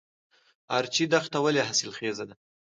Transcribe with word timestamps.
ارچي 0.77 1.03
دښته 1.13 1.37
ولې 1.41 1.61
حاصلخیزه 1.67 2.23
ده؟ 2.29 2.35